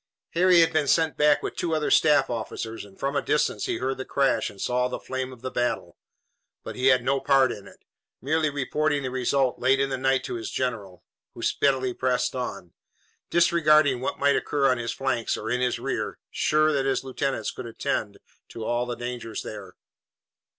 Harry 0.31 0.61
had 0.61 0.73
been 0.73 0.87
sent 0.87 1.15
back 1.15 1.43
with 1.43 1.55
two 1.55 1.75
other 1.75 1.91
staff 1.91 2.27
officers, 2.27 2.83
and 2.83 2.99
from 2.99 3.15
a 3.15 3.21
distance 3.21 3.67
he 3.67 3.77
heard 3.77 3.97
the 3.99 4.03
crash 4.03 4.49
and 4.49 4.59
saw 4.59 4.87
the 4.87 4.99
flame 4.99 5.31
of 5.31 5.43
the 5.43 5.51
battle. 5.51 5.95
But 6.63 6.75
he 6.75 6.87
had 6.87 7.03
no 7.03 7.19
part 7.19 7.51
in 7.51 7.67
it, 7.67 7.85
merely 8.19 8.49
reporting 8.49 9.03
the 9.03 9.11
result 9.11 9.59
late 9.59 9.79
in 9.79 9.91
the 9.91 9.99
night 9.99 10.23
to 10.23 10.33
his 10.33 10.49
general, 10.49 11.03
who 11.35 11.43
speedily 11.43 11.93
pressed 11.93 12.35
on, 12.35 12.73
disregarding 13.29 13.99
what 14.01 14.17
might 14.17 14.35
occur 14.35 14.71
on 14.71 14.79
his 14.79 14.91
flanks 14.91 15.37
or 15.37 15.51
in 15.51 15.61
his 15.61 15.77
rear, 15.77 16.17
sure 16.31 16.73
that 16.73 16.87
his 16.87 17.03
lieutenants 17.03 17.51
could 17.51 17.67
attend 17.67 18.17
to 18.49 18.65
all 18.65 18.87
dangers 18.95 19.43
there. 19.43 19.75